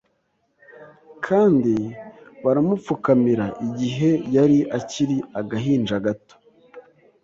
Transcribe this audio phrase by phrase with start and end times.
[1.25, 1.73] kandi
[2.43, 6.35] baramupfukamira, igihe yari akiri agahinja gato